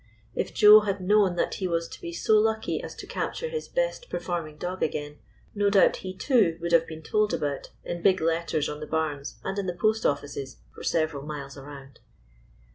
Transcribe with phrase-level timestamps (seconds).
[0.33, 3.67] If Joe had known that he was to be so lucky as to capture his
[3.67, 5.19] best per forming dog again,
[5.53, 8.01] no doubt he, too, would have 187 GYPSY, THE TALKING DOG been told about in
[8.01, 11.99] big letters on tlie barns and in the post offices for several miles around.